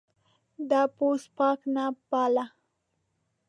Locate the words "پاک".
1.37-1.59